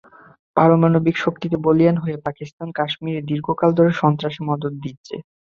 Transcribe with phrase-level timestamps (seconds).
[0.57, 5.15] পারমাণবিক শক্তিতে বলীয়ান হয়ে পাকিস্তান কাশ্মীরে দীর্ঘকাল ধরে সন্ত্রাসে মদদ দিচ্ছে।